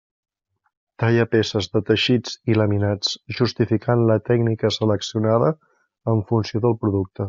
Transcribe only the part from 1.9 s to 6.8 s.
teixits i laminats, justificant la tècnica seleccionada en funció